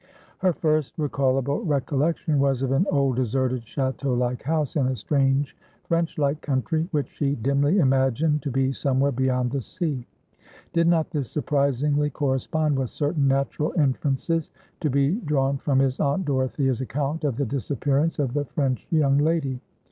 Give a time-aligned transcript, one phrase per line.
[0.39, 5.55] Her first recallable recollection was of an old deserted chateau like house in a strange,
[5.83, 10.07] French like country, which she dimly imagined to be somewhere beyond the sea.
[10.73, 16.25] Did not this surprisingly correspond with certain natural inferences to be drawn from his Aunt
[16.25, 19.61] Dorothea's account of the disappearance of the French young lady?